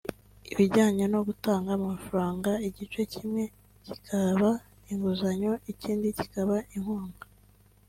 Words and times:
ibijyanye 0.51 1.05
no 1.13 1.19
gutanga 1.27 1.69
amafaranga 1.79 2.51
igice 2.67 3.01
kimwe 3.13 3.43
kikaba 3.85 4.49
inguzanyo 4.91 5.51
ikindi 5.71 6.07
kikaba 6.17 6.55
inkunga 6.75 7.23